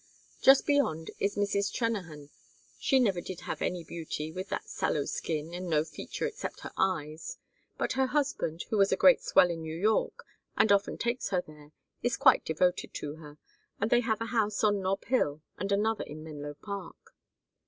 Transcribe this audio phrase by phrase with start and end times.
[0.41, 1.71] Just beyond is Mrs.
[1.71, 2.31] Trennahan.
[2.79, 6.71] She never did have any beauty with that sallow skin and no feature except her
[6.75, 7.37] eyes;
[7.77, 10.25] but her husband, who was a great swell in New York,
[10.57, 13.37] and often takes her there, is quite devoted to her,
[13.79, 17.13] and they have a house on Nob Hill and another in Menlo Park.